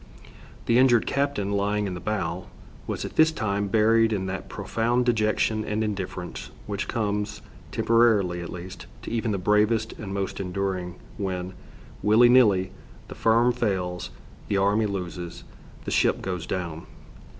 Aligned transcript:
The 0.65 0.79
injured 0.79 1.05
captain, 1.05 1.51
lying 1.51 1.85
in 1.85 1.93
the 1.93 1.99
bow, 1.99 2.47
was 2.87 3.05
at 3.05 3.17
this 3.17 3.31
time 3.31 3.67
buried 3.67 4.11
in 4.11 4.25
that 4.25 4.49
profound 4.49 5.05
dejection 5.05 5.63
and 5.63 5.83
indifference 5.83 6.49
which 6.65 6.87
comes, 6.87 7.43
temporarily 7.71 8.41
at 8.41 8.49
least, 8.51 8.87
to 9.03 9.11
even 9.11 9.29
the 9.29 9.37
bravest 9.37 9.93
and 9.99 10.11
most 10.11 10.39
enduring 10.39 10.95
when, 11.17 11.53
willy 12.01 12.29
nilly, 12.29 12.71
the 13.09 13.13
firm 13.13 13.51
fails, 13.53 14.09
the 14.47 14.57
army 14.57 14.87
loses, 14.87 15.43
the 15.85 15.91
ship 15.91 16.19
goes 16.23 16.47
down. 16.47 16.87